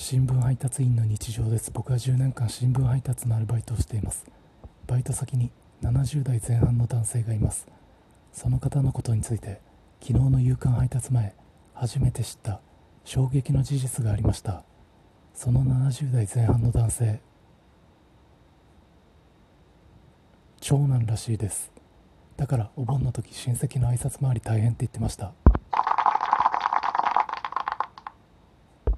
[0.00, 1.72] 新聞配達員の日常です。
[1.72, 4.24] 僕は10年間新聞配達のアルバイトをしています。
[4.86, 5.50] バイト先に
[5.82, 7.66] 70代前半の男性がいます。
[8.32, 9.60] その方のことについて
[10.00, 11.34] 昨日の夕刊配達前
[11.74, 12.60] 初めて知った。
[13.04, 14.62] 衝撃の事実がありました。
[15.34, 17.20] その70代前半の男性
[20.60, 21.72] 長男らしいです。
[22.36, 25.32] だからお盆の時親戚の挨拶回り大変って言ってました。